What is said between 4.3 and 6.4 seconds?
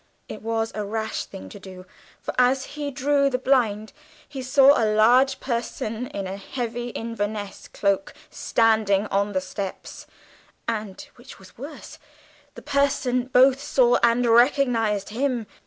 saw a large person in a